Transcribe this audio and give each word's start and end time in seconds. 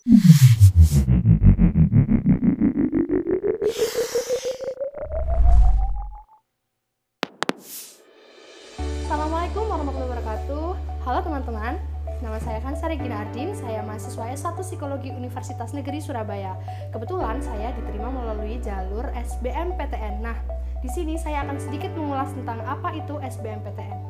Assalamualaikum 0.00 0.24
warahmatullahi 9.68 10.08
wabarakatuh. 10.08 10.72
Halo 11.04 11.20
teman-teman, 11.20 11.76
nama 12.24 12.40
saya 12.40 12.64
Kansa 12.64 12.88
Regina 12.88 13.28
Ardin. 13.28 13.52
Saya 13.52 13.84
mahasiswa 13.84 14.24
S1 14.32 14.56
Psikologi 14.64 15.12
Universitas 15.12 15.76
Negeri 15.76 16.00
Surabaya. 16.00 16.56
Kebetulan 16.96 17.44
saya 17.44 17.76
diterima 17.76 18.08
melalui 18.08 18.56
jalur 18.64 19.04
SBMPTN. 19.12 20.24
Nah, 20.24 20.40
di 20.80 20.88
sini 20.88 21.20
saya 21.20 21.44
akan 21.44 21.60
sedikit 21.60 21.92
mengulas 21.92 22.32
tentang 22.32 22.64
apa 22.64 22.96
itu 22.96 23.20
SBMPTN. 23.20 24.09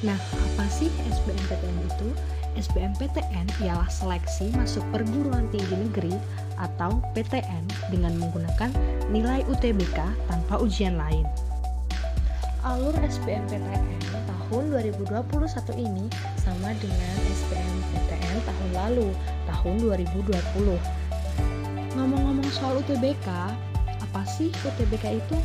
Nah, 0.00 0.16
apa 0.16 0.64
sih 0.72 0.88
SBMPTN 1.12 1.76
itu? 1.84 2.08
SBMPTN 2.56 3.46
ialah 3.62 3.86
seleksi 3.92 4.48
masuk 4.56 4.82
perguruan 4.90 5.46
tinggi 5.52 5.76
negeri 5.76 6.16
atau 6.56 7.04
PTN 7.12 7.92
dengan 7.92 8.16
menggunakan 8.16 8.72
nilai 9.12 9.44
UTBK 9.46 9.98
tanpa 10.26 10.56
ujian 10.58 10.96
lain. 10.96 11.28
Alur 12.64 12.96
SBMPTN 12.96 14.00
tahun 14.28 14.64
2021 14.72 15.30
ini 15.78 16.10
sama 16.40 16.74
dengan 16.80 17.16
SBMPTN 17.30 18.36
tahun 18.48 18.70
lalu, 18.74 19.08
tahun 19.46 19.74
2020. 19.84 20.80
Ngomong-ngomong 21.94 22.50
soal 22.50 22.80
UTBK, 22.80 23.28
apa 23.86 24.22
sih 24.26 24.48
UTBK 24.64 25.22
itu? 25.22 25.36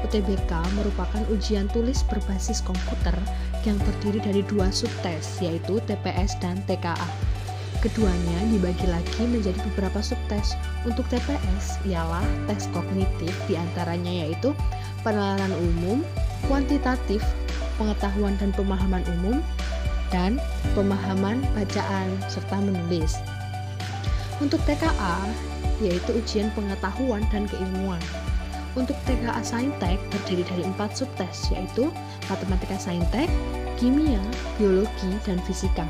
UTBK 0.00 0.52
merupakan 0.80 1.22
ujian 1.28 1.68
tulis 1.70 2.02
berbasis 2.08 2.64
komputer 2.64 3.14
yang 3.64 3.78
terdiri 3.80 4.20
dari 4.22 4.42
dua 4.46 4.68
subtes, 4.72 5.40
yaitu 5.44 5.82
TPS 5.84 6.38
dan 6.40 6.60
TKA. 6.64 7.08
Keduanya 7.80 8.38
dibagi 8.52 8.84
lagi 8.92 9.24
menjadi 9.24 9.56
beberapa 9.72 10.04
subtes. 10.04 10.52
Untuk 10.84 11.08
TPS 11.08 11.80
ialah 11.88 12.24
tes 12.44 12.68
kognitif 12.76 13.32
di 13.48 13.56
antaranya 13.56 14.12
yaitu 14.24 14.52
penalaran 15.00 15.52
umum, 15.56 16.04
kuantitatif, 16.44 17.24
pengetahuan 17.80 18.36
dan 18.36 18.52
pemahaman 18.52 19.00
umum, 19.16 19.40
dan 20.12 20.36
pemahaman 20.76 21.40
bacaan 21.56 22.08
serta 22.28 22.60
menulis. 22.60 23.16
Untuk 24.44 24.60
TKA, 24.68 25.24
yaitu 25.80 26.20
ujian 26.20 26.52
pengetahuan 26.52 27.24
dan 27.32 27.48
keilmuan. 27.48 28.00
Untuk 28.78 28.94
TKA 29.02 29.42
Saintek 29.42 29.98
terdiri 30.14 30.46
dari 30.46 30.62
empat 30.62 30.94
subtes, 30.94 31.50
yaitu 31.50 31.90
matematika 32.30 32.78
saintek, 32.78 33.26
kimia, 33.74 34.22
biologi, 34.54 35.10
dan 35.26 35.42
fisika. 35.42 35.82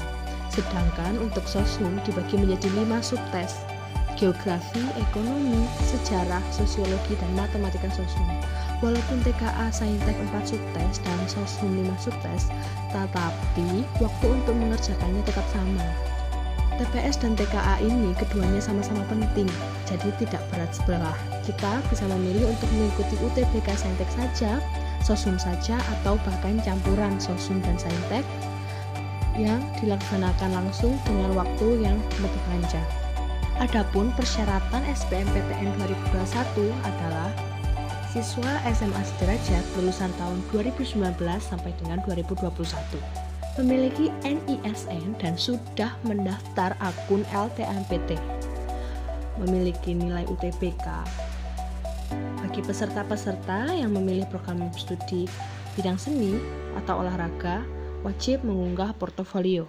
Sedangkan 0.49 1.21
untuk 1.21 1.45
sosum 1.45 2.01
dibagi 2.09 2.41
menjadi 2.41 2.73
lima 2.73 3.05
subtes, 3.05 3.61
geografi, 4.17 4.81
ekonomi, 4.97 5.69
sejarah, 5.93 6.41
sosiologi, 6.49 7.17
dan 7.21 7.31
matematika 7.37 7.93
sosum. 7.93 8.25
Walaupun 8.81 9.21
TKA 9.29 9.69
Saintek 9.69 10.17
4 10.33 10.57
subtes 10.57 11.05
dan 11.05 11.21
Sosum 11.29 11.85
5 11.85 12.09
subtes, 12.09 12.49
tetapi 12.97 13.85
waktu 14.01 14.27
untuk 14.29 14.57
mengerjakannya 14.57 15.21
tetap 15.29 15.45
sama. 15.53 15.85
TPS 16.79 17.19
dan 17.19 17.35
TKA 17.35 17.83
ini 17.83 18.15
keduanya 18.15 18.63
sama-sama 18.63 19.03
penting, 19.11 19.49
jadi 19.89 20.09
tidak 20.23 20.43
berat 20.53 20.71
sebelah. 20.71 21.17
Kita 21.43 21.83
bisa 21.91 22.07
memilih 22.07 22.53
untuk 22.53 22.69
mengikuti 22.71 23.15
UTBK 23.19 23.69
Saintek 23.75 24.11
saja, 24.15 24.63
Sosum 25.03 25.41
saja, 25.41 25.81
atau 25.99 26.21
bahkan 26.23 26.61
campuran 26.63 27.17
Sosum 27.19 27.59
dan 27.65 27.75
Saintek 27.81 28.23
yang 29.35 29.63
dilaksanakan 29.81 30.51
langsung 30.53 30.95
dengan 31.09 31.33
waktu 31.35 31.81
yang 31.81 31.97
lebih 32.21 32.43
panjang. 32.51 32.89
Adapun 33.61 34.09
persyaratan 34.17 34.83
SBMPTN 34.89 35.77
2021 35.77 36.73
adalah 36.85 37.31
siswa 38.11 38.59
SMA 38.75 39.03
sederajat 39.05 39.65
lulusan 39.79 40.11
tahun 40.19 40.43
2019 40.51 40.97
sampai 41.39 41.71
dengan 41.79 42.03
2021 42.09 43.30
memiliki 43.59 44.13
NISN 44.23 45.19
dan 45.19 45.35
sudah 45.35 45.97
mendaftar 46.07 46.77
akun 46.79 47.27
LTMPT 47.35 48.15
memiliki 49.41 49.97
nilai 49.97 50.29
UTBK 50.29 50.87
bagi 52.45 52.61
peserta-peserta 52.67 53.73
yang 53.73 53.95
memilih 53.95 54.27
program 54.29 54.69
studi 54.75 55.27
bidang 55.79 55.97
seni 55.97 56.37
atau 56.83 57.03
olahraga 57.03 57.63
wajib 58.03 58.43
mengunggah 58.43 58.93
portofolio 58.99 59.67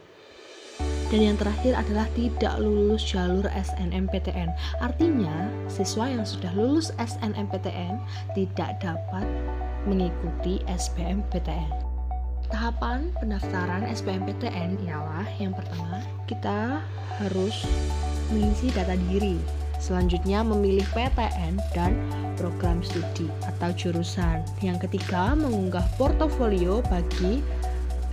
dan 1.11 1.19
yang 1.19 1.35
terakhir 1.35 1.75
adalah 1.75 2.07
tidak 2.15 2.55
lulus 2.63 3.03
jalur 3.03 3.43
SNMPTN. 3.51 4.47
Artinya, 4.79 5.51
siswa 5.67 6.07
yang 6.07 6.23
sudah 6.23 6.55
lulus 6.55 6.95
SNMPTN 6.95 7.99
tidak 8.31 8.79
dapat 8.79 9.27
mengikuti 9.83 10.63
SBMPTN. 10.71 11.90
Tahapan 12.51 13.15
pendaftaran 13.15 13.87
SBMPTN 13.87 14.83
ialah 14.83 15.23
yang 15.39 15.55
pertama, 15.55 16.03
kita 16.27 16.83
harus 17.15 17.63
mengisi 18.27 18.67
data 18.75 18.99
diri. 19.07 19.39
Selanjutnya 19.79 20.43
memilih 20.43 20.83
PTN 20.91 21.57
dan 21.71 21.95
program 22.35 22.83
studi 22.83 23.31
atau 23.47 23.71
jurusan. 23.71 24.43
Yang 24.59 24.85
ketiga, 24.85 25.31
mengunggah 25.33 25.87
portofolio 25.95 26.83
bagi 26.91 27.39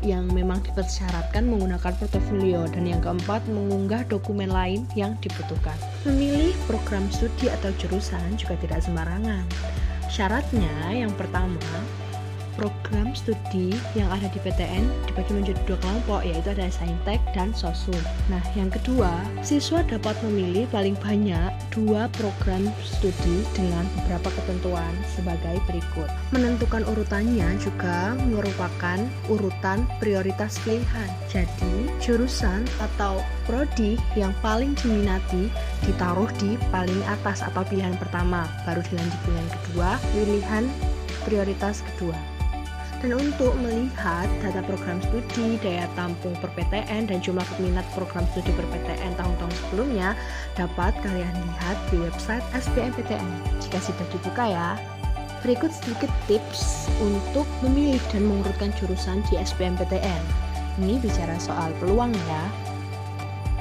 yang 0.07 0.31
memang 0.31 0.63
dipersyaratkan 0.63 1.43
menggunakan 1.51 1.91
portofolio 1.99 2.71
dan 2.71 2.87
yang 2.87 3.03
keempat 3.03 3.43
mengunggah 3.51 4.07
dokumen 4.07 4.55
lain 4.55 4.87
yang 4.95 5.19
dibutuhkan. 5.19 5.75
Memilih 6.07 6.55
program 6.71 7.11
studi 7.11 7.51
atau 7.51 7.75
jurusan 7.75 8.39
juga 8.39 8.55
tidak 8.63 8.87
sembarangan. 8.87 9.43
Syaratnya 10.07 10.95
yang 10.95 11.11
pertama 11.19 11.59
program 12.59 13.15
studi 13.15 13.73
yang 13.95 14.11
ada 14.11 14.27
di 14.29 14.43
PTN 14.43 14.85
dibagi 15.07 15.33
menjadi 15.33 15.61
dua 15.65 15.79
kelompok 15.79 16.21
yaitu 16.27 16.51
ada 16.51 16.67
Saintek 16.69 17.23
dan 17.33 17.55
Sosum. 17.55 17.97
Nah, 18.27 18.43
yang 18.59 18.69
kedua, 18.69 19.15
siswa 19.47 19.87
dapat 19.87 20.19
memilih 20.27 20.67
paling 20.75 20.99
banyak 20.99 21.55
dua 21.71 22.11
program 22.19 22.67
studi 22.83 23.47
dengan 23.55 23.87
beberapa 24.03 24.35
ketentuan 24.43 24.93
sebagai 25.15 25.63
berikut. 25.71 26.11
Menentukan 26.35 26.83
urutannya 26.91 27.47
juga 27.63 28.19
merupakan 28.29 28.99
urutan 29.31 29.87
prioritas 30.03 30.59
pilihan. 30.67 31.09
Jadi, 31.31 31.87
jurusan 32.03 32.67
atau 32.83 33.23
prodi 33.47 33.95
yang 34.19 34.35
paling 34.43 34.75
diminati 34.83 35.47
ditaruh 35.87 36.29
di 36.43 36.59
paling 36.75 37.01
atas 37.07 37.47
atau 37.47 37.63
pilihan 37.63 37.95
pertama, 37.97 38.45
baru 38.67 38.83
dilanjut 38.91 39.21
pilihan 39.23 39.49
kedua, 39.55 39.91
pilihan 40.11 40.65
prioritas 41.23 41.87
kedua. 41.95 42.38
Dan 42.99 43.15
untuk 43.15 43.55
melihat 43.63 44.27
data 44.43 44.59
program 44.67 44.99
studi, 44.99 45.55
daya 45.63 45.87
tampung 45.95 46.35
per 46.43 46.51
PTN, 46.59 47.07
dan 47.07 47.23
jumlah 47.23 47.47
peminat 47.55 47.87
program 47.95 48.27
studi 48.35 48.51
per 48.59 48.67
PTN 48.75 49.15
tahun-tahun 49.15 49.55
sebelumnya 49.55 50.19
dapat 50.59 50.91
kalian 51.07 51.31
lihat 51.31 51.79
di 51.95 52.03
website 52.03 52.43
SBMPTN 52.59 53.29
jika 53.63 53.79
sudah 53.79 54.07
dibuka 54.11 54.45
ya. 54.51 54.69
Berikut 55.47 55.71
sedikit 55.71 56.11
tips 56.27 56.91
untuk 56.99 57.47
memilih 57.63 58.03
dan 58.11 58.27
mengurutkan 58.27 58.75
jurusan 58.83 59.23
di 59.31 59.39
SBMPTN. 59.39 60.23
Ini 60.83 60.99
bicara 60.99 61.39
soal 61.39 61.71
peluang 61.79 62.11
ya. 62.11 62.45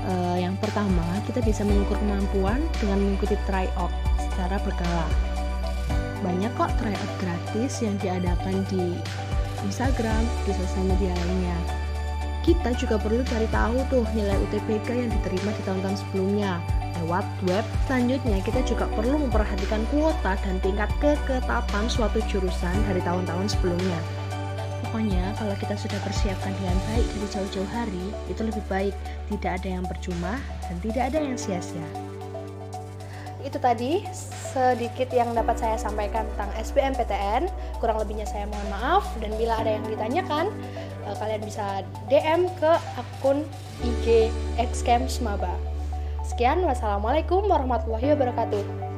E, 0.01 0.13
yang 0.41 0.57
pertama, 0.57 1.05
kita 1.29 1.45
bisa 1.45 1.61
mengukur 1.61 2.01
kemampuan 2.01 2.65
dengan 2.81 3.05
mengikuti 3.05 3.37
tryout 3.45 3.93
secara 4.17 4.57
berkala 4.65 5.26
banyak 6.21 6.51
kok 6.57 6.71
tryout 6.81 7.11
gratis 7.21 7.81
yang 7.81 7.95
diadakan 8.01 8.65
di 8.71 8.97
Instagram, 9.65 10.23
di 10.45 10.51
sosial 10.53 10.85
media 10.85 11.13
lainnya. 11.13 11.57
Kita 12.47 12.71
juga 12.79 12.95
perlu 12.95 13.27
cari 13.27 13.47
tahu 13.51 13.75
tuh 13.91 14.05
nilai 14.15 14.39
UTBK 14.47 14.87
yang 14.95 15.11
diterima 15.11 15.51
di 15.51 15.61
tahun-tahun 15.67 15.97
sebelumnya 15.99 16.63
lewat 17.03 17.25
web. 17.45 17.65
Selanjutnya, 17.85 18.39
kita 18.41 18.63
juga 18.63 18.87
perlu 18.95 19.19
memperhatikan 19.27 19.83
kuota 19.91 20.39
dan 20.39 20.55
tingkat 20.63 20.89
keketapan 21.03 21.85
suatu 21.91 22.23
jurusan 22.31 22.75
dari 22.87 23.03
tahun-tahun 23.03 23.51
sebelumnya. 23.51 23.99
Pokoknya, 24.87 25.35
kalau 25.35 25.51
kita 25.59 25.75
sudah 25.75 25.99
persiapkan 25.99 26.55
dengan 26.63 26.79
baik 26.87 27.05
dari 27.11 27.27
jauh-jauh 27.27 27.69
hari, 27.75 28.05
itu 28.31 28.41
lebih 28.41 28.63
baik. 28.71 28.95
Tidak 29.27 29.51
ada 29.59 29.67
yang 29.67 29.83
percuma 29.83 30.39
dan 30.63 30.75
tidak 30.79 31.11
ada 31.11 31.19
yang 31.19 31.35
sia-sia. 31.35 32.16
Itu 33.47 33.63
tadi 33.63 34.03
sedikit 34.51 35.07
yang 35.15 35.31
dapat 35.31 35.55
saya 35.55 35.79
sampaikan 35.79 36.27
tentang 36.35 36.51
SBMPTN. 36.59 37.47
Kurang 37.79 38.03
lebihnya 38.03 38.27
saya 38.27 38.43
mohon 38.43 38.67
maaf 38.67 39.07
dan 39.23 39.31
bila 39.39 39.55
ada 39.63 39.79
yang 39.79 39.87
ditanyakan, 39.87 40.51
eh, 41.07 41.15
kalian 41.15 41.41
bisa 41.47 41.87
DM 42.11 42.51
ke 42.59 42.71
akun 42.99 43.47
IG 43.87 44.27
Xcam 44.59 45.07
Semaba. 45.07 45.55
Sekian, 46.27 46.59
wassalamualaikum 46.67 47.47
warahmatullahi 47.47 48.11
wabarakatuh. 48.19 48.96